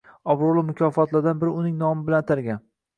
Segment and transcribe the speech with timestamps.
[0.33, 2.69] obro‘li mukofotlardan biri uning nomi bilan atalgan